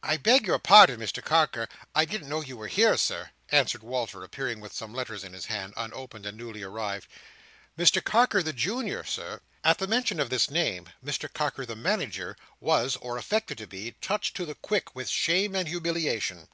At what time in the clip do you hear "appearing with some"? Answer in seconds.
4.22-4.94